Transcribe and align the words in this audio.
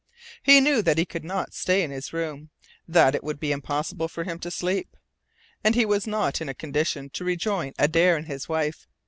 He 0.41 0.61
knew 0.61 0.81
that 0.81 0.97
he 0.97 1.05
could 1.05 1.23
not 1.23 1.53
stay 1.53 1.83
in 1.83 1.91
his 1.91 2.11
room, 2.11 2.49
that 2.87 3.13
it 3.13 3.23
would 3.23 3.39
be 3.39 3.51
impossible 3.51 4.07
for 4.07 4.23
him 4.23 4.39
to 4.39 4.49
sleep. 4.49 4.97
And 5.63 5.75
he 5.75 5.85
was 5.85 6.07
not 6.07 6.41
in 6.41 6.49
a 6.49 6.55
condition 6.55 7.11
to 7.11 7.23
rejoin 7.23 7.73
Adare 7.77 8.17
and 8.17 8.25
his 8.25 8.49
wife. 8.49 8.87